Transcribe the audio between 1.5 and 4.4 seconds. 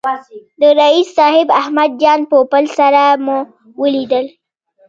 احمد جان پوپل سره مو ولیدل.